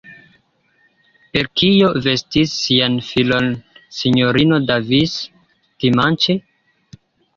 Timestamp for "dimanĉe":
5.85-6.39